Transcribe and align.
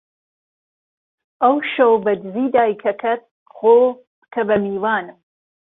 ئهو 1.43 1.57
شهو 1.71 1.95
به 2.03 2.11
دزی 2.23 2.45
دایکهکهت 2.55 3.21
خۆ 3.55 3.75
بکه 4.21 4.43
به 4.47 4.55
میوانم 4.65 5.17